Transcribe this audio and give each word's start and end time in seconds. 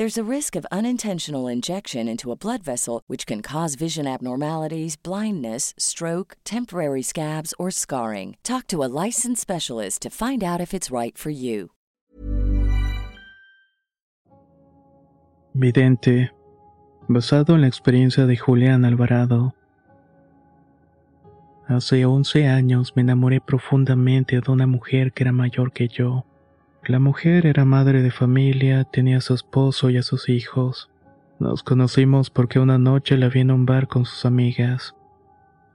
There's 0.00 0.16
a 0.16 0.24
risk 0.36 0.56
of 0.56 0.64
unintentional 0.72 1.46
injection 1.46 2.08
into 2.08 2.32
a 2.32 2.34
blood 2.34 2.62
vessel, 2.62 3.02
which 3.06 3.26
can 3.26 3.42
cause 3.42 3.74
vision 3.74 4.06
abnormalities, 4.06 4.96
blindness, 4.96 5.74
stroke, 5.76 6.38
temporary 6.42 7.02
scabs, 7.02 7.52
or 7.58 7.70
scarring. 7.70 8.38
Talk 8.42 8.66
to 8.68 8.82
a 8.82 8.88
licensed 8.88 9.42
specialist 9.42 10.00
to 10.00 10.08
find 10.08 10.42
out 10.42 10.58
if 10.58 10.72
it's 10.72 10.90
right 10.90 11.18
for 11.18 11.28
you. 11.28 11.72
Vidente, 15.52 16.30
basado 17.06 17.54
en 17.54 17.60
la 17.60 17.66
experiencia 17.66 18.24
de 18.24 18.38
Julián 18.38 18.86
Alvarado. 18.86 19.52
Hace 21.68 22.06
11 22.06 22.46
años 22.46 22.96
me 22.96 23.02
enamoré 23.02 23.42
profundamente 23.42 24.40
de 24.40 24.50
una 24.50 24.66
mujer 24.66 25.12
que 25.12 25.24
era 25.24 25.32
mayor 25.32 25.72
que 25.74 25.88
yo. 25.88 26.24
La 26.86 26.98
mujer 26.98 27.46
era 27.46 27.64
madre 27.64 28.02
de 28.02 28.10
familia, 28.10 28.84
tenía 28.84 29.18
a 29.18 29.20
su 29.20 29.34
esposo 29.34 29.90
y 29.90 29.98
a 29.98 30.02
sus 30.02 30.28
hijos. 30.28 30.90
Nos 31.38 31.62
conocimos 31.62 32.30
porque 32.30 32.58
una 32.58 32.78
noche 32.78 33.16
la 33.16 33.28
vi 33.28 33.40
en 33.40 33.50
un 33.50 33.66
bar 33.66 33.86
con 33.86 34.06
sus 34.06 34.24
amigas. 34.24 34.94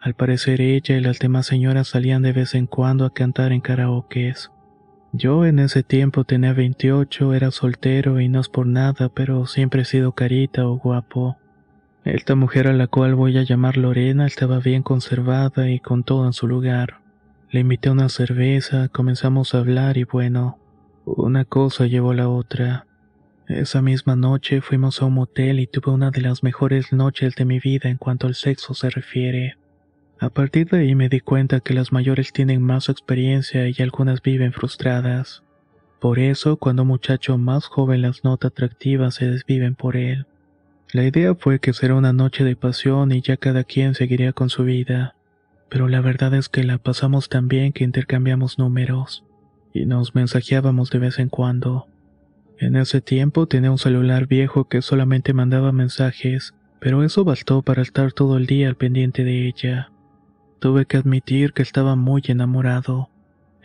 Al 0.02 0.16
parecer 0.16 0.62
ella 0.62 0.98
y 0.98 1.02
las 1.02 1.20
demás 1.20 1.46
señoras 1.46 1.90
salían 1.90 2.22
de 2.22 2.34
vez 2.34 2.56
en 2.56 2.68
cuando 2.68 3.06
a 3.06 3.14
cantar 3.14 3.52
en 3.52 3.62
karaokes. 3.62 4.52
Yo 5.14 5.46
en 5.46 5.60
ese 5.60 5.84
tiempo 5.84 6.24
tenía 6.24 6.54
28, 6.54 7.34
era 7.34 7.52
soltero 7.52 8.20
y 8.20 8.28
no 8.28 8.40
es 8.40 8.50
por 8.50 8.68
nada, 8.68 9.10
pero 9.10 9.46
siempre 9.46 9.84
he 9.84 9.86
sido 9.86 10.12
carita 10.12 10.68
o 10.68 10.78
guapo. 10.78 11.38
Esta 12.04 12.36
mujer 12.36 12.68
a 12.68 12.74
la 12.74 12.88
cual 12.88 13.16
voy 13.16 13.38
a 13.38 13.44
llamar 13.44 13.78
Lorena 13.78 14.28
estaba 14.28 14.60
bien 14.60 14.84
conservada 14.84 15.70
y 15.70 15.80
con 15.80 16.04
todo 16.04 16.26
en 16.26 16.34
su 16.34 16.48
lugar. 16.48 17.00
Le 17.50 17.62
invité 17.62 17.90
una 17.90 18.10
cerveza, 18.10 18.90
comenzamos 18.90 19.56
a 19.56 19.60
hablar 19.60 19.98
y 19.98 20.04
bueno, 20.04 20.60
una 21.06 21.46
cosa 21.46 21.86
llevó 21.86 22.12
a 22.12 22.16
la 22.16 22.30
otra. 22.30 22.88
Esa 23.48 23.82
misma 23.84 24.16
noche 24.16 24.62
fuimos 24.62 25.02
a 25.02 25.06
un 25.06 25.14
motel 25.14 25.60
y 25.60 25.68
tuve 25.68 25.94
una 25.94 26.10
de 26.10 26.22
las 26.22 26.42
mejores 26.42 26.92
noches 26.92 27.36
de 27.36 27.46
mi 27.46 27.60
vida 27.60 27.90
en 27.90 27.98
cuanto 27.98 28.26
al 28.26 28.34
sexo 28.34 28.74
se 28.74 28.90
refiere. 28.90 29.56
A 30.20 30.30
partir 30.30 30.68
de 30.68 30.80
ahí 30.80 30.96
me 30.96 31.10
di 31.10 31.20
cuenta 31.20 31.60
que 31.60 31.76
las 31.76 31.92
mayores 31.92 32.34
tienen 32.34 32.62
más 32.62 32.90
experiencia 32.90 33.68
y 33.70 33.76
algunas 33.80 34.22
viven 34.24 34.52
frustradas. 34.52 35.44
Por 36.00 36.18
eso, 36.18 36.58
cuando 36.58 36.82
un 36.82 36.88
muchacho 36.88 37.38
más 37.38 37.68
joven 37.68 38.02
las 38.02 38.24
nota 38.24 38.48
atractivas, 38.48 39.16
se 39.16 39.30
desviven 39.30 39.76
por 39.76 39.98
él. 39.98 40.26
La 40.92 41.04
idea 41.04 41.36
fue 41.36 41.60
que 41.60 41.74
será 41.74 41.96
una 41.96 42.14
noche 42.14 42.44
de 42.44 42.56
pasión 42.56 43.12
y 43.12 43.22
ya 43.22 43.38
cada 43.38 43.64
quien 43.64 43.94
seguiría 43.94 44.34
con 44.34 44.50
su 44.50 44.64
vida. 44.64 45.16
Pero 45.70 45.88
la 45.88 46.02
verdad 46.02 46.34
es 46.34 46.50
que 46.50 46.64
la 46.64 46.80
pasamos 46.80 47.30
tan 47.30 47.48
bien 47.48 47.74
que 47.74 47.84
intercambiamos 47.84 48.58
números 48.58 49.24
y 49.76 49.86
nos 49.86 50.16
mensajeábamos 50.16 50.90
de 50.90 51.00
vez 51.00 51.20
en 51.20 51.28
cuando. 51.28 51.88
En 52.58 52.78
ese 52.78 53.02
tiempo 53.02 53.46
tenía 53.46 53.72
un 53.72 53.78
celular 53.78 54.26
viejo 54.26 54.70
que 54.70 54.82
solamente 54.82 55.34
mandaba 55.34 55.74
mensajes, 55.74 56.56
pero 56.80 57.04
eso 57.04 57.26
bastó 57.26 57.62
para 57.62 57.82
estar 57.82 58.14
todo 58.14 58.38
el 58.38 58.46
día 58.46 58.70
al 58.70 58.76
pendiente 58.76 59.26
de 59.26 59.48
ella. 59.48 59.92
Tuve 60.60 60.86
que 60.86 60.96
admitir 60.96 61.52
que 61.52 61.62
estaba 61.62 61.98
muy 61.98 62.24
enamorado. 62.26 63.10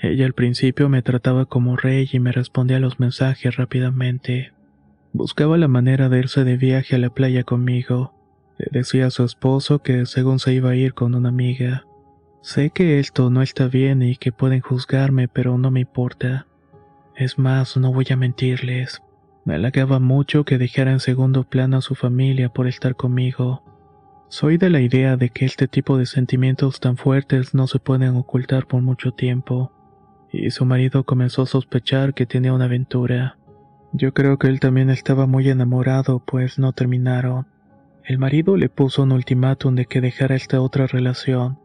Ella 0.02 0.26
al 0.26 0.32
principio 0.32 0.88
me 0.88 1.02
trataba 1.02 1.44
como 1.44 1.76
rey 1.76 2.08
y 2.12 2.18
me 2.18 2.32
respondía 2.32 2.78
a 2.78 2.80
los 2.80 2.98
mensajes 2.98 3.54
rápidamente. 3.54 4.52
Buscaba 5.12 5.58
la 5.58 5.68
manera 5.68 6.08
de 6.08 6.18
irse 6.18 6.42
de 6.42 6.56
viaje 6.56 6.96
a 6.96 6.98
la 6.98 7.10
playa 7.10 7.44
conmigo. 7.44 8.14
Le 8.58 8.66
decía 8.72 9.06
a 9.06 9.10
su 9.10 9.24
esposo 9.24 9.78
que 9.80 10.06
según 10.06 10.40
se 10.40 10.54
iba 10.54 10.70
a 10.70 10.76
ir 10.76 10.92
con 10.92 11.14
una 11.14 11.28
amiga. 11.28 11.84
Sé 12.42 12.70
que 12.70 12.98
esto 12.98 13.28
no 13.28 13.42
está 13.42 13.68
bien 13.68 14.02
y 14.02 14.16
que 14.16 14.32
pueden 14.32 14.60
juzgarme, 14.60 15.28
pero 15.28 15.58
no 15.58 15.70
me 15.70 15.80
importa. 15.80 16.46
Es 17.14 17.38
más, 17.38 17.76
no 17.76 17.92
voy 17.92 18.06
a 18.10 18.16
mentirles. 18.16 19.02
Me 19.44 19.54
halagaba 19.54 20.00
mucho 20.00 20.44
que 20.44 20.56
dejara 20.56 20.90
en 20.90 21.00
segundo 21.00 21.44
plano 21.44 21.76
a 21.76 21.82
su 21.82 21.94
familia 21.94 22.48
por 22.48 22.66
estar 22.66 22.96
conmigo. 22.96 23.62
Soy 24.28 24.56
de 24.56 24.70
la 24.70 24.80
idea 24.80 25.16
de 25.16 25.28
que 25.28 25.44
este 25.44 25.68
tipo 25.68 25.98
de 25.98 26.06
sentimientos 26.06 26.80
tan 26.80 26.96
fuertes 26.96 27.52
no 27.52 27.66
se 27.66 27.78
pueden 27.78 28.16
ocultar 28.16 28.66
por 28.66 28.80
mucho 28.80 29.12
tiempo, 29.12 29.72
y 30.32 30.50
su 30.50 30.64
marido 30.64 31.04
comenzó 31.04 31.42
a 31.42 31.46
sospechar 31.46 32.14
que 32.14 32.26
tenía 32.26 32.54
una 32.54 32.66
aventura. 32.66 33.36
Yo 33.92 34.14
creo 34.14 34.38
que 34.38 34.46
él 34.46 34.60
también 34.60 34.88
estaba 34.88 35.26
muy 35.26 35.48
enamorado, 35.50 36.20
pues 36.24 36.58
no 36.58 36.72
terminaron. 36.72 37.48
El 38.04 38.18
marido 38.18 38.56
le 38.56 38.68
puso 38.68 39.02
un 39.02 39.12
ultimátum 39.12 39.74
de 39.74 39.86
que 39.86 40.00
dejara 40.00 40.36
esta 40.36 40.60
otra 40.60 40.86
relación, 40.86 41.58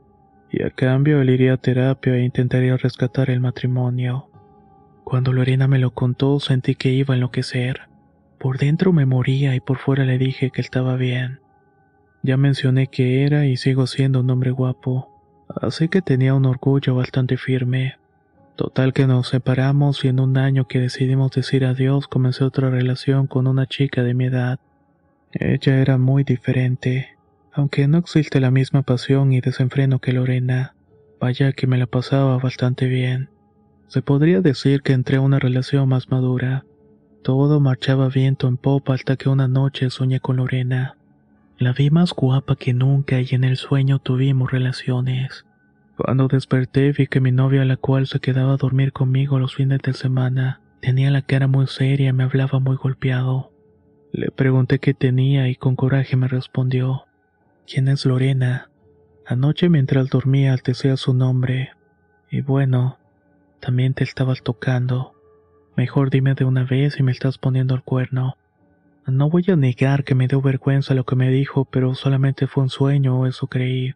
y 0.51 0.63
a 0.63 0.69
cambio 0.69 1.21
él 1.21 1.29
iría 1.29 1.53
a 1.53 1.57
terapia 1.57 2.15
e 2.15 2.23
intentaría 2.23 2.77
rescatar 2.77 3.29
el 3.29 3.39
matrimonio. 3.39 4.29
Cuando 5.03 5.33
Lorena 5.33 5.67
me 5.67 5.79
lo 5.79 5.91
contó 5.91 6.39
sentí 6.39 6.75
que 6.75 6.89
iba 6.89 7.13
a 7.13 7.17
enloquecer. 7.17 7.81
Por 8.39 8.57
dentro 8.57 8.93
me 8.93 9.05
moría 9.05 9.55
y 9.55 9.59
por 9.59 9.77
fuera 9.77 10.05
le 10.05 10.17
dije 10.17 10.51
que 10.51 10.61
estaba 10.61 10.95
bien. 10.95 11.39
Ya 12.23 12.37
mencioné 12.37 12.87
que 12.87 13.23
era 13.23 13.45
y 13.45 13.57
sigo 13.57 13.85
siendo 13.85 14.21
un 14.21 14.29
hombre 14.31 14.51
guapo, 14.51 15.45
así 15.61 15.89
que 15.89 16.01
tenía 16.01 16.33
un 16.33 16.45
orgullo 16.45 16.95
bastante 16.95 17.37
firme. 17.37 17.97
Total 18.55 18.93
que 18.93 19.05
nos 19.05 19.27
separamos 19.27 20.05
y 20.05 20.07
en 20.07 20.19
un 20.19 20.37
año 20.37 20.67
que 20.67 20.79
decidimos 20.79 21.31
decir 21.31 21.65
adiós 21.65 22.07
comencé 22.07 22.43
otra 22.43 22.69
relación 22.69 23.27
con 23.27 23.47
una 23.47 23.67
chica 23.67 24.01
de 24.01 24.13
mi 24.13 24.25
edad. 24.25 24.59
Ella 25.33 25.79
era 25.81 25.97
muy 25.97 26.23
diferente. 26.23 27.14
Aunque 27.55 27.87
no 27.87 27.97
existe 27.97 28.41
la 28.41 28.51
misma 28.51 28.81
pasión 28.83 29.31
y 29.31 29.39
desenfreno 29.39 29.99
que 29.99 30.11
Lorena, 30.11 30.75
vaya 31.21 31.53
que 31.53 31.67
me 31.67 31.77
la 31.77 31.85
pasaba 31.85 32.37
bastante 32.37 32.87
bien. 32.87 33.29
Se 33.87 34.01
podría 34.01 34.41
decir 34.41 34.81
que 34.81 34.91
entré 34.93 35.17
a 35.17 35.21
una 35.21 35.39
relación 35.39 35.87
más 35.87 36.09
madura. 36.09 36.65
Todo 37.23 37.61
marchaba 37.61 38.09
viento 38.09 38.49
en 38.49 38.57
popa 38.57 38.93
hasta 38.93 39.15
que 39.15 39.29
una 39.29 39.47
noche 39.47 39.89
soñé 39.89 40.19
con 40.19 40.35
Lorena. 40.35 40.97
La 41.57 41.71
vi 41.71 41.89
más 41.89 42.11
guapa 42.13 42.57
que 42.57 42.73
nunca 42.73 43.21
y 43.21 43.27
en 43.31 43.45
el 43.45 43.55
sueño 43.55 43.99
tuvimos 43.99 44.51
relaciones. 44.51 45.45
Cuando 45.95 46.27
desperté 46.27 46.91
vi 46.91 47.07
que 47.07 47.21
mi 47.21 47.31
novia 47.31 47.63
la 47.63 47.77
cual 47.77 48.05
se 48.05 48.19
quedaba 48.19 48.55
a 48.55 48.57
dormir 48.57 48.91
conmigo 48.91 49.39
los 49.39 49.55
fines 49.55 49.79
de 49.81 49.93
semana 49.93 50.59
tenía 50.81 51.09
la 51.09 51.23
cara 51.23 51.47
muy 51.47 51.65
seria 51.65 52.09
y 52.09 52.13
me 52.13 52.25
hablaba 52.25 52.59
muy 52.59 52.75
golpeado. 52.75 53.51
Le 54.11 54.29
pregunté 54.29 54.77
qué 54.77 54.93
tenía 54.93 55.49
y 55.49 55.55
con 55.55 55.75
coraje 55.75 56.15
me 56.15 56.27
respondió, 56.27 57.04
¿Quién 57.67 57.87
es 57.87 58.05
Lorena? 58.05 58.69
Anoche 59.25 59.69
mientras 59.69 60.09
dormía 60.11 60.55
te 60.57 60.71
decía 60.71 60.97
su 60.97 61.15
nombre. 61.15 61.71
Y 62.29 62.41
bueno, 62.41 62.99
también 63.59 63.95
te 63.95 64.03
estabas 64.03 64.43
tocando. 64.43 65.13
Mejor 65.75 66.11
dime 66.11 66.35
de 66.35 66.45
una 66.45 66.63
vez 66.63 66.93
si 66.93 67.01
me 67.01 67.11
estás 67.11 67.39
poniendo 67.39 67.73
el 67.73 67.81
cuerno. 67.81 68.37
No 69.07 69.31
voy 69.31 69.45
a 69.47 69.55
negar 69.55 70.03
que 70.03 70.13
me 70.13 70.27
dio 70.27 70.41
vergüenza 70.41 70.93
lo 70.93 71.05
que 71.05 71.15
me 71.15 71.31
dijo, 71.31 71.65
pero 71.65 71.95
solamente 71.95 72.45
fue 72.45 72.63
un 72.63 72.69
sueño 72.69 73.19
o 73.19 73.25
eso 73.25 73.47
creí. 73.47 73.95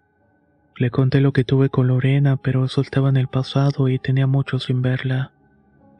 Le 0.75 0.89
conté 0.89 1.21
lo 1.21 1.31
que 1.31 1.43
tuve 1.43 1.69
con 1.69 1.87
Lorena, 1.87 2.37
pero 2.37 2.65
eso 2.65 2.81
estaba 2.81 3.09
en 3.09 3.17
el 3.17 3.27
pasado 3.27 3.87
y 3.87 3.99
tenía 3.99 4.25
mucho 4.25 4.57
sin 4.57 4.81
verla. 4.81 5.31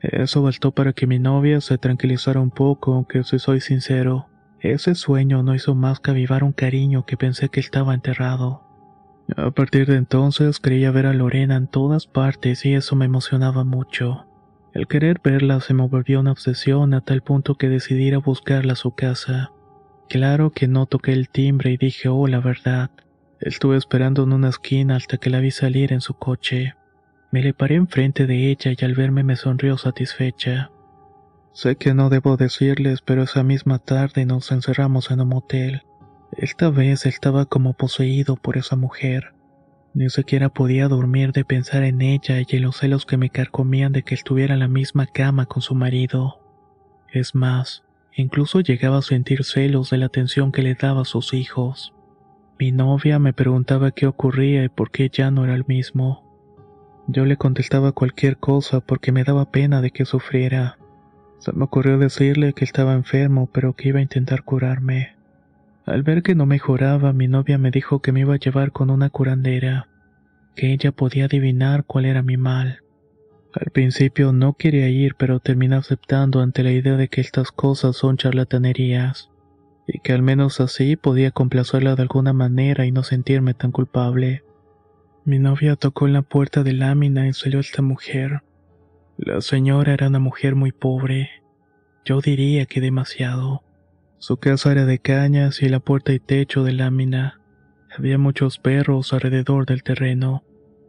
Eso 0.02 0.42
bastó 0.42 0.72
para 0.72 0.94
que 0.94 1.06
mi 1.06 1.20
novia 1.20 1.62
se 1.62 1.78
tranquilizara 1.78 2.40
un 2.40 2.50
poco, 2.50 2.94
aunque 2.94 3.24
si 3.24 3.38
soy 3.38 3.60
sincero, 3.60 4.29
ese 4.62 4.96
sueño 4.96 5.44
no 5.44 5.56
hizo 5.56 5.76
más 5.76 6.00
que 6.00 6.12
avivar 6.12 6.44
un 6.44 6.52
cariño 6.52 7.06
que 7.06 7.18
pensé 7.18 7.50
que 7.50 7.60
estaba 7.60 7.94
enterrado. 7.94 8.64
A 9.38 9.52
partir 9.52 9.86
de 9.86 9.96
entonces 9.96 10.60
creía 10.60 10.92
ver 10.92 11.06
a 11.06 11.14
Lorena 11.14 11.56
en 11.56 11.68
todas 11.68 12.08
partes 12.08 12.66
y 12.66 12.74
eso 12.74 12.96
me 12.96 13.06
emocionaba 13.06 13.64
mucho. 13.64 14.26
El 14.74 14.88
querer 14.88 15.22
verla 15.24 15.60
se 15.62 15.74
me 15.74 15.88
volvió 15.88 16.20
una 16.20 16.32
obsesión 16.32 16.94
a 16.94 17.02
tal 17.02 17.22
punto 17.22 17.56
que 17.56 17.70
decidí 17.70 18.08
ir 18.08 18.16
a 18.16 18.20
buscarla 18.20 18.74
a 18.74 18.76
su 18.76 18.92
casa. 18.92 19.52
Claro 20.10 20.52
que 20.52 20.68
no 20.68 20.86
toqué 20.88 21.14
el 21.14 21.30
timbre 21.30 21.72
y 21.72 21.78
dije, 21.78 22.10
oh, 22.10 22.28
la 22.28 22.40
verdad. 22.40 22.90
Estuve 23.40 23.78
esperando 23.78 24.24
en 24.24 24.34
una 24.34 24.50
esquina 24.50 24.96
hasta 24.96 25.18
que 25.18 25.30
la 25.30 25.40
vi 25.40 25.52
salir 25.52 25.94
en 25.94 26.02
su 26.02 26.16
coche. 26.16 26.74
Me 27.32 27.44
le 27.44 27.54
paré 27.54 27.76
enfrente 27.76 28.26
de 28.26 28.50
ella 28.50 28.74
y 28.78 28.86
al 28.86 28.96
verme 28.96 29.24
me 29.24 29.36
sonrió 29.36 29.78
satisfecha. 29.78 30.72
Sé 31.52 31.76
que 31.76 31.94
no 31.94 32.10
debo 32.10 32.38
decirles, 32.38 33.02
pero 33.02 33.24
esa 33.24 33.44
misma 33.44 33.80
tarde 33.80 34.26
nos 34.26 34.52
encerramos 34.52 35.12
en 35.12 35.22
un 35.22 35.30
motel. 35.30 35.84
Esta 36.32 36.70
vez 36.70 37.06
estaba 37.06 37.46
como 37.46 37.74
poseído 37.74 38.36
por 38.36 38.58
esa 38.58 38.76
mujer. 38.76 39.34
Ni 39.94 40.10
siquiera 40.10 40.50
podía 40.50 40.88
dormir 40.88 41.32
de 41.32 41.44
pensar 41.44 41.84
en 41.84 42.02
ella 42.02 42.40
y 42.40 42.56
en 42.56 42.62
los 42.62 42.78
celos 42.78 43.06
que 43.06 43.18
me 43.18 43.32
carcomían 43.32 43.92
de 43.92 44.04
que 44.04 44.14
estuviera 44.14 44.54
en 44.54 44.60
la 44.60 44.68
misma 44.68 45.08
cama 45.08 45.48
con 45.48 45.62
su 45.62 45.74
marido. 45.74 46.40
Es 47.12 47.34
más, 47.34 47.84
incluso 48.16 48.62
llegaba 48.62 49.00
a 49.00 49.02
sentir 49.02 49.44
celos 49.44 49.90
de 49.90 49.98
la 49.98 50.06
atención 50.06 50.52
que 50.52 50.62
le 50.62 50.76
daba 50.76 51.02
a 51.02 51.06
sus 51.06 51.34
hijos. 51.34 51.94
Mi 52.60 52.72
novia 52.72 53.18
me 53.18 53.34
preguntaba 53.34 53.92
qué 53.92 54.06
ocurría 54.06 54.64
y 54.64 54.70
por 54.70 54.92
qué 54.92 55.10
ya 55.10 55.32
no 55.32 55.46
era 55.46 55.56
el 55.56 55.66
mismo. 55.66 56.24
Yo 57.08 57.26
le 57.26 57.38
contestaba 57.38 57.92
cualquier 57.92 58.38
cosa 58.38 58.82
porque 58.82 59.12
me 59.12 59.24
daba 59.24 59.50
pena 59.50 59.82
de 59.82 59.90
que 59.90 60.06
sufriera. 60.06 60.78
Se 61.40 61.54
me 61.54 61.64
ocurrió 61.64 61.98
decirle 61.98 62.54
que 62.54 62.66
estaba 62.66 62.94
enfermo 62.94 63.50
pero 63.52 63.74
que 63.74 63.90
iba 63.90 64.00
a 64.00 64.04
intentar 64.04 64.44
curarme. 64.44 65.16
Al 65.86 66.04
ver 66.04 66.22
que 66.22 66.36
no 66.36 66.46
mejoraba, 66.46 67.14
mi 67.14 67.28
novia 67.28 67.58
me 67.58 67.72
dijo 67.72 68.02
que 68.02 68.12
me 68.12 68.20
iba 68.20 68.36
a 68.36 68.40
llevar 68.40 68.72
con 68.72 68.90
una 68.90 69.10
curandera, 69.10 69.88
que 70.56 70.74
ella 70.74 70.92
podía 70.92 71.26
adivinar 71.26 71.86
cuál 71.86 72.06
era 72.06 72.22
mi 72.22 72.38
mal. 72.38 72.84
Al 73.54 73.72
principio 73.72 74.32
no 74.32 74.54
quería 74.54 74.90
ir, 74.90 75.16
pero 75.16 75.40
terminé 75.40 75.76
aceptando 75.76 76.42
ante 76.42 76.62
la 76.62 76.72
idea 76.72 76.98
de 76.98 77.08
que 77.08 77.22
estas 77.22 77.52
cosas 77.52 77.96
son 77.96 78.18
charlatanerías, 78.18 79.32
y 79.88 80.00
que 80.00 80.14
al 80.14 80.22
menos 80.22 80.60
así 80.60 80.96
podía 80.96 81.32
complacerla 81.32 81.96
de 81.96 82.04
alguna 82.04 82.34
manera 82.34 82.86
y 82.86 82.92
no 82.92 83.02
sentirme 83.02 83.56
tan 83.56 83.72
culpable. 83.72 84.44
Mi 85.26 85.40
novia 85.40 85.76
tocó 85.76 86.06
en 86.06 86.14
la 86.14 86.22
puerta 86.22 86.62
de 86.62 86.74
lámina 86.74 87.28
y 87.28 87.34
salió 87.34 87.60
esta 87.60 87.82
mujer. 87.82 88.44
La 89.22 89.42
señora 89.42 89.94
era 89.94 90.08
una 90.08 90.20
mujer 90.20 90.56
muy 90.56 90.72
pobre. 90.72 91.30
Yo 92.06 92.22
diría 92.22 92.66
que 92.66 92.80
demasiado. 92.80 93.64
Su 94.18 94.38
casa 94.38 94.72
era 94.72 94.86
de 94.86 95.00
cañas 95.00 95.62
y 95.62 95.68
la 95.68 95.82
puerta 95.82 96.14
y 96.14 96.20
techo 96.20 96.64
de 96.64 96.72
lámina. 96.72 97.42
Había 97.98 98.18
muchos 98.18 98.60
perros 98.60 99.12
alrededor 99.12 99.66
del 99.66 99.84
terreno. 99.84 100.46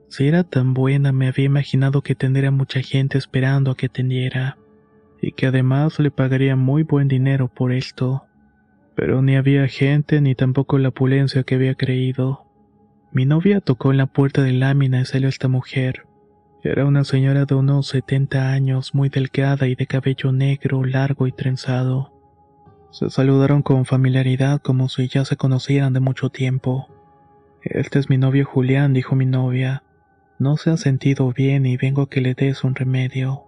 Si 0.09 0.29
era 0.29 0.45
tan 0.45 0.75
buena, 0.75 1.11
me 1.11 1.27
había 1.27 1.47
imaginado 1.47 2.03
que 2.03 2.15
tendría 2.15 2.53
mucha 2.53 2.83
gente 2.83 3.19
esperando 3.19 3.73
a 3.73 3.77
que 3.77 3.87
atendiera, 3.87 4.59
y 5.21 5.33
que 5.33 5.49
además 5.49 5.99
le 5.99 6.13
pagaría 6.13 6.55
muy 6.55 6.85
buen 6.85 7.09
dinero 7.09 7.49
por 7.49 7.73
esto. 7.73 8.27
Pero 8.95 9.23
ni 9.23 9.35
había 9.35 9.67
gente 9.67 10.21
ni 10.21 10.37
tampoco 10.37 10.79
la 10.79 10.91
opulencia 10.91 11.43
que 11.43 11.57
había 11.57 11.75
creído. 11.75 12.47
Mi 13.11 13.27
novia 13.27 13.61
tocó 13.61 13.91
en 13.91 13.97
la 13.97 14.07
puerta 14.07 14.41
de 14.45 14.53
lámina 14.53 15.01
y 15.01 15.05
salió 15.05 15.29
esta 15.29 15.49
mujer. 15.49 16.05
Era 16.63 16.85
una 16.85 17.05
señora 17.05 17.47
de 17.47 17.55
unos 17.55 17.87
70 17.87 18.51
años, 18.53 18.95
muy 18.95 19.09
delgada 19.09 19.67
y 19.67 19.75
de 19.75 19.87
cabello 19.87 20.31
negro, 20.31 20.85
largo 20.85 21.27
y 21.27 21.33
trenzado. 21.33 22.13
Se 22.91 23.09
saludaron 23.09 23.63
con 23.63 23.87
familiaridad 23.87 24.61
como 24.61 24.91
si 24.91 25.09
ya 25.09 25.25
se 25.25 25.37
conocieran 25.37 25.95
de 25.95 26.01
mucho 26.01 26.29
tiempo. 26.29 26.89
Este 27.63 27.99
es 27.99 28.11
mi 28.11 28.19
novio 28.19 28.45
Julián, 28.45 28.93
dijo 28.93 29.17
mi 29.17 29.25
novia. 29.25 29.85
No 30.39 30.59
se 30.59 30.69
ha 30.71 30.77
sentido 30.77 31.33
bien 31.33 31.65
y 31.65 31.79
vengo 31.79 32.03
a 32.03 32.11
que 32.11 32.21
le 32.21 32.35
des 32.35 32.63
un 32.63 32.75
remedio. 32.75 33.45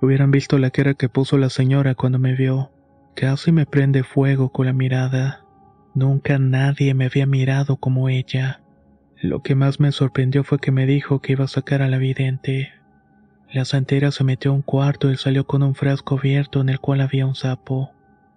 Hubieran 0.00 0.30
visto 0.30 0.58
la 0.58 0.70
cara 0.70 0.94
que 0.94 1.08
puso 1.08 1.38
la 1.38 1.50
señora 1.50 1.96
cuando 1.96 2.20
me 2.20 2.34
vio. 2.36 2.70
Casi 3.16 3.50
me 3.50 3.66
prende 3.66 4.04
fuego 4.04 4.50
con 4.50 4.66
la 4.66 4.72
mirada. 4.72 5.44
Nunca 5.92 6.38
nadie 6.38 6.94
me 6.94 7.06
había 7.06 7.26
mirado 7.26 7.78
como 7.78 8.08
ella. 8.08 8.61
Lo 9.22 9.40
que 9.40 9.54
más 9.54 9.78
me 9.78 9.92
sorprendió 9.92 10.42
fue 10.42 10.58
que 10.58 10.72
me 10.72 10.84
dijo 10.84 11.20
que 11.20 11.34
iba 11.34 11.44
a 11.44 11.48
sacar 11.48 11.80
a 11.80 11.88
la 11.88 11.98
vidente. 11.98 12.72
La 13.52 13.64
santera 13.64 14.10
se 14.10 14.24
metió 14.24 14.50
a 14.50 14.54
un 14.54 14.62
cuarto 14.62 15.12
y 15.12 15.16
salió 15.16 15.46
con 15.46 15.62
un 15.62 15.76
frasco 15.76 16.18
abierto 16.18 16.60
en 16.60 16.68
el 16.68 16.80
cual 16.80 17.00
había 17.00 17.24
un 17.24 17.36
sapo. 17.36 17.92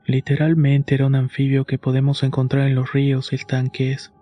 Literalmente 0.06 0.94
era 0.94 1.08
un 1.08 1.16
anfibio 1.16 1.66
que 1.66 1.80
podemos 1.80 2.22
encontrar 2.22 2.68
en 2.68 2.76
los 2.76 2.94
ríos 2.94 3.34
y 3.34 3.36
estanques. 3.36 4.14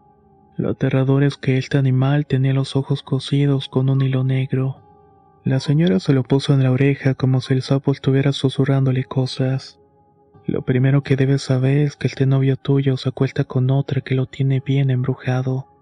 Lo 0.56 0.70
aterrador 0.70 1.26
es 1.26 1.36
que 1.36 1.58
este 1.58 1.78
animal 1.78 2.28
tenía 2.28 2.54
los 2.54 2.78
ojos 2.78 3.04
cosidos 3.04 3.68
con 3.68 3.90
un 3.90 4.02
hilo 4.02 4.24
negro. 4.24 4.80
La 5.44 5.60
señora 5.60 6.00
se 6.00 6.14
lo 6.14 6.24
puso 6.24 6.54
en 6.54 6.64
la 6.64 6.72
oreja 6.72 7.14
como 7.14 7.42
si 7.42 7.56
el 7.56 7.62
sapo 7.62 7.92
estuviera 7.92 8.32
susurrándole 8.32 9.04
cosas. 9.04 9.82
Lo 10.46 10.62
primero 10.62 11.04
que 11.04 11.18
debes 11.18 11.42
saber 11.42 11.80
es 11.80 11.98
que 11.98 12.08
este 12.08 12.26
novio 12.26 12.56
tuyo 12.56 12.96
se 12.96 13.10
acuesta 13.10 13.44
con 13.44 13.70
otra 13.70 14.00
que 14.00 14.16
lo 14.16 14.28
tiene 14.28 14.62
bien 14.66 14.92
embrujado. 14.92 15.73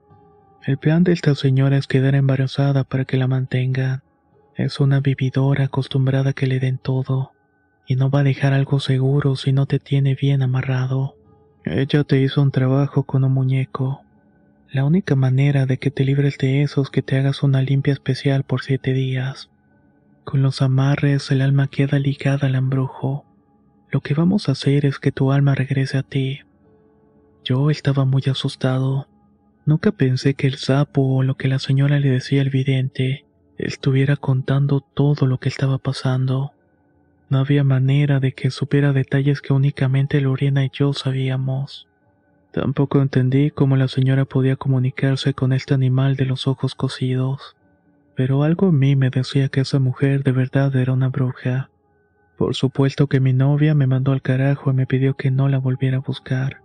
El 0.63 0.77
plan 0.77 1.03
de 1.03 1.11
esta 1.11 1.33
señora 1.33 1.77
es 1.77 1.87
quedar 1.87 2.13
embarazada 2.13 2.83
para 2.83 3.05
que 3.05 3.17
la 3.17 3.27
mantenga. 3.27 4.03
Es 4.55 4.79
una 4.79 4.99
vividora 4.99 5.65
acostumbrada 5.65 6.31
a 6.31 6.33
que 6.33 6.45
le 6.45 6.59
den 6.59 6.77
todo 6.77 7.31
y 7.87 7.95
no 7.95 8.11
va 8.11 8.19
a 8.19 8.23
dejar 8.23 8.53
algo 8.53 8.79
seguro 8.79 9.35
si 9.35 9.51
no 9.53 9.65
te 9.65 9.79
tiene 9.79 10.13
bien 10.13 10.43
amarrado. 10.43 11.15
Ella 11.65 12.03
te 12.03 12.21
hizo 12.21 12.41
un 12.41 12.51
trabajo 12.51 13.03
con 13.03 13.23
un 13.23 13.33
muñeco. 13.33 14.01
La 14.71 14.85
única 14.85 15.15
manera 15.15 15.65
de 15.65 15.77
que 15.77 15.89
te 15.89 16.05
libres 16.05 16.37
de 16.37 16.61
eso 16.61 16.81
es 16.83 16.89
que 16.89 17.01
te 17.01 17.17
hagas 17.17 17.43
una 17.43 17.61
limpia 17.61 17.93
especial 17.93 18.43
por 18.43 18.61
siete 18.61 18.93
días. 18.93 19.49
Con 20.23 20.43
los 20.43 20.61
amarres 20.61 21.31
el 21.31 21.41
alma 21.41 21.67
queda 21.67 21.97
ligada 21.97 22.47
al 22.47 22.55
embrujo. 22.55 23.25
Lo 23.89 24.01
que 24.01 24.13
vamos 24.13 24.47
a 24.47 24.53
hacer 24.53 24.85
es 24.85 24.99
que 24.99 25.11
tu 25.11 25.31
alma 25.31 25.55
regrese 25.55 25.97
a 25.97 26.03
ti. 26.03 26.41
Yo 27.43 27.71
estaba 27.71 28.05
muy 28.05 28.23
asustado. 28.27 29.07
Nunca 29.65 29.91
pensé 29.91 30.33
que 30.33 30.47
el 30.47 30.55
sapo 30.55 31.01
o 31.01 31.23
lo 31.23 31.35
que 31.35 31.47
la 31.47 31.59
señora 31.59 31.99
le 31.99 32.09
decía 32.09 32.41
al 32.41 32.49
vidente 32.49 33.25
estuviera 33.57 34.15
contando 34.15 34.81
todo 34.81 35.27
lo 35.27 35.39
que 35.39 35.49
estaba 35.49 35.77
pasando. 35.77 36.51
No 37.29 37.39
había 37.39 37.63
manera 37.63 38.19
de 38.19 38.33
que 38.33 38.49
supiera 38.49 38.91
detalles 38.91 39.41
que 39.41 39.53
únicamente 39.53 40.19
Lorena 40.19 40.65
y 40.65 40.71
yo 40.73 40.93
sabíamos. 40.93 41.87
Tampoco 42.51 43.01
entendí 43.01 43.51
cómo 43.51 43.77
la 43.77 43.87
señora 43.87 44.25
podía 44.25 44.57
comunicarse 44.57 45.33
con 45.33 45.53
este 45.53 45.73
animal 45.73 46.15
de 46.15 46.25
los 46.25 46.47
ojos 46.47 46.75
cosidos. 46.75 47.55
Pero 48.15 48.43
algo 48.43 48.69
en 48.69 48.79
mí 48.79 48.95
me 48.95 49.09
decía 49.09 49.47
que 49.47 49.61
esa 49.61 49.79
mujer 49.79 50.23
de 50.23 50.33
verdad 50.33 50.75
era 50.75 50.91
una 50.91 51.07
bruja. 51.09 51.69
Por 52.35 52.55
supuesto 52.55 53.07
que 53.07 53.19
mi 53.19 53.31
novia 53.31 53.75
me 53.75 53.87
mandó 53.87 54.11
al 54.11 54.21
carajo 54.21 54.71
y 54.71 54.73
me 54.73 54.87
pidió 54.87 55.13
que 55.13 55.31
no 55.31 55.47
la 55.47 55.59
volviera 55.59 55.97
a 55.97 56.01
buscar. 56.01 56.61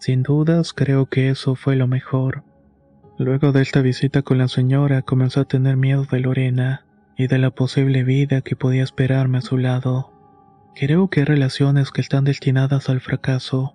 Sin 0.00 0.22
dudas, 0.22 0.72
creo 0.72 1.06
que 1.06 1.28
eso 1.28 1.54
fue 1.54 1.76
lo 1.76 1.86
mejor. 1.86 2.42
Luego 3.18 3.52
de 3.52 3.60
esta 3.60 3.82
visita 3.82 4.22
con 4.22 4.38
la 4.38 4.48
señora, 4.48 5.02
comenzó 5.02 5.40
a 5.40 5.44
tener 5.44 5.76
miedo 5.76 6.06
de 6.10 6.20
Lorena 6.20 6.86
y 7.18 7.26
de 7.26 7.36
la 7.36 7.50
posible 7.50 8.02
vida 8.02 8.40
que 8.40 8.56
podía 8.56 8.82
esperarme 8.82 9.36
a 9.36 9.42
su 9.42 9.58
lado. 9.58 10.10
Creo 10.74 11.08
que 11.08 11.20
hay 11.20 11.26
relaciones 11.26 11.90
que 11.90 12.00
están 12.00 12.24
destinadas 12.24 12.88
al 12.88 13.02
fracaso 13.02 13.74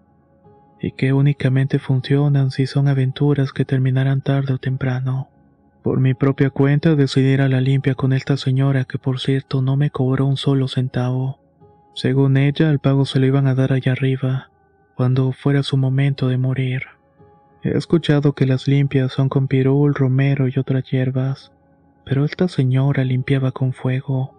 y 0.82 0.94
que 0.94 1.14
únicamente 1.14 1.78
funcionan 1.78 2.50
si 2.50 2.66
son 2.66 2.88
aventuras 2.88 3.54
que 3.54 3.64
terminarán 3.64 4.22
tarde 4.22 4.54
o 4.54 4.58
temprano. 4.58 5.30
Por 5.84 6.00
mi 6.00 6.16
propia 6.16 6.50
cuenta 6.50 6.96
decidí 6.96 7.34
ir 7.34 7.42
a 7.42 7.50
la 7.50 7.62
limpia 7.62 7.94
con 7.94 8.14
esta 8.14 8.36
señora 8.36 8.86
que 8.86 8.98
por 8.98 9.20
cierto 9.20 9.62
no 9.62 9.78
me 9.78 9.92
cobró 9.92 10.26
un 10.26 10.38
solo 10.38 10.68
centavo. 10.68 11.40
Según 11.94 12.38
ella, 12.38 12.72
el 12.72 12.80
pago 12.80 13.06
se 13.06 13.20
lo 13.20 13.28
iban 13.28 13.46
a 13.46 13.54
dar 13.54 13.74
allá 13.74 13.92
arriba, 13.92 14.50
cuando 14.96 15.32
fuera 15.32 15.64
su 15.64 15.78
momento 15.78 16.28
de 16.28 16.38
morir. 16.38 16.84
He 17.64 17.78
escuchado 17.78 18.34
que 18.34 18.46
las 18.46 18.68
limpias 18.68 19.12
son 19.12 19.30
con 19.30 19.48
pirul, 19.48 19.94
romero 19.94 20.48
y 20.48 20.58
otras 20.58 20.84
hierbas 20.90 21.52
pero 22.06 22.24
esta 22.24 22.48
señora 22.48 23.04
limpiaba 23.04 23.52
con 23.52 23.74
fuego. 23.74 24.34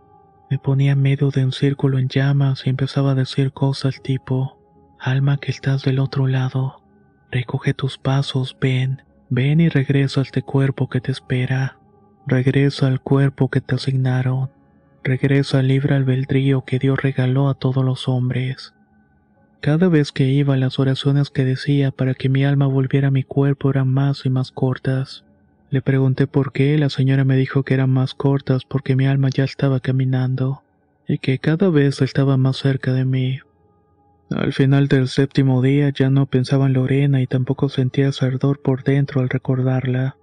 Me 0.49 0.59
ponía 0.59 0.95
medio 0.95 1.31
de 1.31 1.45
un 1.45 1.53
círculo 1.53 1.99
en 1.99 2.09
llamas 2.09 2.63
y 2.65 2.71
empezaba 2.71 3.11
a 3.11 3.17
decir 3.17 3.53
cosas 3.53 4.01
tipo, 4.01 4.57
Alma 4.99 5.37
que 5.37 5.51
estás 5.51 5.83
del 5.83 5.99
otro 5.99 6.27
lado, 6.29 6.83
recoge 7.31 7.75
tus 7.75 7.99
pasos, 7.99 8.57
ven, 8.59 9.03
ven 9.29 9.61
y 9.61 9.69
regresa 9.69 10.21
a 10.21 10.23
este 10.23 10.43
cuerpo 10.43 10.89
que 10.89 11.01
te 11.01 11.11
espera. 11.13 11.79
Regresa 12.27 12.87
al 12.87 13.01
cuerpo 13.01 13.51
que 13.51 13.61
te 13.61 13.75
asignaron. 13.75 14.51
Regresa 15.05 15.59
al 15.59 15.69
libre 15.69 15.95
albedrío 15.95 16.65
que 16.65 16.79
Dios 16.79 17.01
regaló 17.03 17.49
a 17.49 17.55
todos 17.55 17.85
los 17.85 18.09
hombres. 18.09 18.75
Cada 19.61 19.89
vez 19.89 20.13
que 20.13 20.25
iba 20.25 20.57
las 20.57 20.79
oraciones 20.79 21.31
que 21.31 21.45
decía 21.45 21.91
para 21.91 22.15
que 22.15 22.29
mi 22.29 22.45
alma 22.45 22.67
volviera 22.67 23.09
a 23.09 23.11
mi 23.11 23.23
cuerpo 23.23 23.71
eran 23.71 23.89
más 23.89 24.25
y 24.25 24.31
más 24.31 24.53
cortas. 24.53 25.25
Le 25.71 25.83
pregunté 25.83 26.27
por 26.27 26.53
qué, 26.53 26.79
la 26.79 26.89
señora 26.89 27.25
me 27.25 27.37
dijo 27.37 27.65
que 27.65 27.75
eran 27.75 27.91
más 27.91 28.15
cortas 28.15 28.65
porque 28.65 28.95
mi 28.95 29.07
alma 29.07 29.29
ya 29.31 29.45
estaba 29.45 29.81
caminando 29.81 30.63
y 31.09 31.19
que 31.19 31.39
cada 31.39 31.71
vez 31.71 32.03
estaba 32.03 32.37
más 32.37 32.59
cerca 32.59 32.93
de 32.93 33.05
mí. 33.05 33.41
Al 34.31 34.53
final 34.53 34.89
del 34.89 35.09
séptimo 35.09 35.63
día 35.63 35.91
ya 35.91 36.11
no 36.11 36.27
pensaba 36.27 36.67
en 36.67 36.73
Lorena 36.73 37.21
y 37.23 37.27
tampoco 37.27 37.69
sentía 37.69 38.09
ese 38.09 38.27
ardor 38.27 38.61
por 38.61 38.83
dentro 38.83 39.21
al 39.21 39.29
recordarla. 39.29 40.17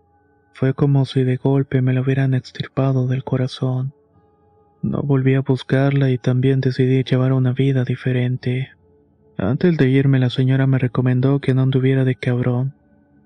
Fue 0.53 0.73
como 0.73 1.05
si 1.05 1.23
de 1.23 1.37
golpe 1.37 1.81
me 1.81 1.93
la 1.93 2.01
hubieran 2.01 2.33
extirpado 2.33 3.07
del 3.07 3.23
corazón. 3.23 3.93
No 4.81 5.01
volví 5.01 5.35
a 5.35 5.41
buscarla 5.41 6.09
y 6.09 6.17
también 6.17 6.59
decidí 6.59 7.03
llevar 7.03 7.31
una 7.31 7.53
vida 7.53 7.85
diferente. 7.85 8.71
Antes 9.37 9.77
de 9.77 9.89
irme 9.89 10.19
la 10.19 10.29
señora 10.29 10.67
me 10.67 10.77
recomendó 10.77 11.39
que 11.39 11.53
no 11.53 11.63
anduviera 11.63 12.05
de 12.05 12.15
cabrón, 12.15 12.73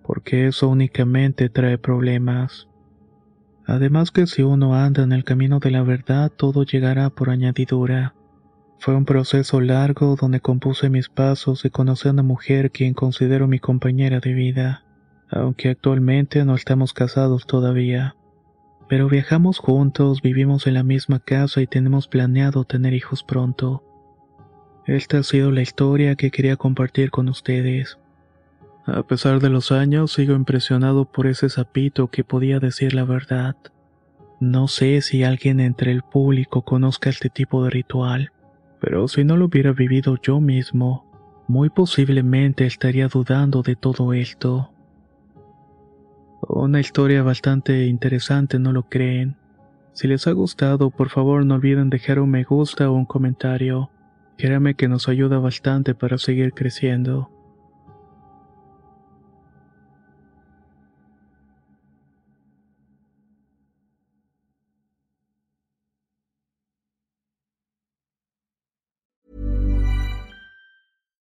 porque 0.03 0.47
eso 0.47 0.69
únicamente 0.69 1.49
trae 1.49 1.77
problemas. 1.77 2.67
Además 3.65 4.11
que 4.11 4.25
si 4.27 4.43
uno 4.43 4.75
anda 4.75 5.03
en 5.03 5.11
el 5.11 5.25
camino 5.25 5.59
de 5.59 5.71
la 5.71 5.83
verdad, 5.83 6.31
todo 6.31 6.63
llegará 6.63 7.09
por 7.09 7.29
añadidura. 7.29 8.15
Fue 8.79 8.95
un 8.95 9.05
proceso 9.05 9.59
largo 9.59 10.15
donde 10.15 10.39
compuse 10.39 10.89
mis 10.89 11.09
pasos 11.09 11.65
y 11.65 11.69
conocí 11.69 12.07
a 12.07 12.11
una 12.11 12.23
mujer 12.23 12.71
quien 12.71 12.93
considero 12.93 13.47
mi 13.47 13.59
compañera 13.59 14.19
de 14.21 14.33
vida, 14.33 14.85
aunque 15.29 15.69
actualmente 15.69 16.45
no 16.45 16.55
estamos 16.55 16.93
casados 16.93 17.45
todavía. 17.45 18.15
Pero 18.87 19.09
viajamos 19.09 19.59
juntos, 19.59 20.21
vivimos 20.21 20.67
en 20.67 20.75
la 20.75 20.83
misma 20.83 21.19
casa 21.19 21.61
y 21.61 21.67
tenemos 21.67 22.07
planeado 22.07 22.63
tener 22.63 22.93
hijos 22.93 23.23
pronto. 23.23 23.83
Esta 24.87 25.17
ha 25.17 25.23
sido 25.23 25.51
la 25.51 25.61
historia 25.61 26.15
que 26.15 26.31
quería 26.31 26.55
compartir 26.55 27.11
con 27.11 27.27
ustedes. 27.27 27.99
A 28.85 29.03
pesar 29.03 29.41
de 29.41 29.49
los 29.49 29.73
años, 29.73 30.13
sigo 30.13 30.33
impresionado 30.33 31.03
por 31.03 31.27
ese 31.27 31.49
sapito 31.49 32.07
que 32.07 32.23
podía 32.23 32.61
decir 32.61 32.93
la 32.93 33.03
verdad. 33.03 33.57
No 34.39 34.69
sé 34.69 35.01
si 35.01 35.25
alguien 35.25 35.59
entre 35.59 35.91
el 35.91 36.03
público 36.03 36.61
conozca 36.61 37.09
este 37.09 37.29
tipo 37.29 37.65
de 37.65 37.69
ritual, 37.69 38.31
pero 38.79 39.09
si 39.09 39.25
no 39.25 39.35
lo 39.35 39.45
hubiera 39.45 39.73
vivido 39.73 40.15
yo 40.21 40.39
mismo, 40.39 41.05
muy 41.49 41.69
posiblemente 41.69 42.65
estaría 42.65 43.09
dudando 43.09 43.63
de 43.63 43.75
todo 43.75 44.13
esto. 44.13 44.71
Una 46.47 46.79
historia 46.79 47.23
bastante 47.23 47.87
interesante, 47.87 48.57
¿no 48.57 48.71
lo 48.71 48.83
creen? 48.83 49.35
Si 49.91 50.07
les 50.07 50.27
ha 50.27 50.31
gustado, 50.31 50.91
por 50.91 51.09
favor 51.09 51.45
no 51.45 51.55
olviden 51.55 51.89
dejar 51.89 52.21
un 52.21 52.29
me 52.29 52.45
gusta 52.45 52.89
o 52.89 52.93
un 52.93 53.05
comentario. 53.05 53.89
Créame 54.37 54.75
que 54.75 54.87
nos 54.87 55.09
ayuda 55.09 55.39
bastante 55.39 55.95
para 55.95 56.17
seguir 56.17 56.53
creciendo. 56.53 57.29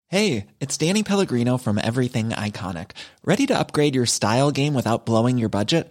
Hey, 0.07 0.49
it's 0.61 0.77
Danny 0.77 1.03
Pellegrino 1.03 1.57
from 1.57 1.79
Everything 1.79 2.31
Iconic. 2.31 2.91
Ready 3.25 3.47
to 3.47 3.59
upgrade 3.59 3.95
your 3.95 4.05
style 4.05 4.51
game 4.51 4.75
without 4.75 5.07
blowing 5.07 5.39
your 5.39 5.49
budget? 5.49 5.91